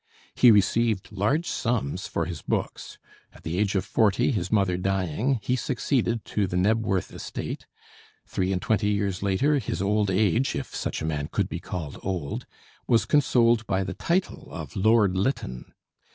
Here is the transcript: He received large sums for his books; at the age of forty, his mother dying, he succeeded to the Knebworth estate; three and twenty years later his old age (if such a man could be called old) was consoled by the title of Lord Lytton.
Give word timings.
He 0.33 0.49
received 0.49 1.11
large 1.11 1.45
sums 1.45 2.07
for 2.07 2.25
his 2.25 2.41
books; 2.41 2.97
at 3.33 3.43
the 3.43 3.59
age 3.59 3.75
of 3.75 3.85
forty, 3.85 4.31
his 4.31 4.51
mother 4.51 4.75
dying, 4.75 5.39
he 5.43 5.55
succeeded 5.55 6.25
to 6.25 6.47
the 6.47 6.57
Knebworth 6.57 7.13
estate; 7.13 7.67
three 8.25 8.51
and 8.51 8.59
twenty 8.59 8.89
years 8.89 9.21
later 9.21 9.59
his 9.59 9.79
old 9.79 10.09
age 10.09 10.55
(if 10.55 10.73
such 10.75 11.03
a 11.03 11.05
man 11.05 11.29
could 11.31 11.47
be 11.49 11.59
called 11.59 11.99
old) 12.01 12.47
was 12.87 13.05
consoled 13.05 13.67
by 13.67 13.83
the 13.83 13.93
title 13.93 14.47
of 14.51 14.75
Lord 14.75 15.15
Lytton. 15.15 15.71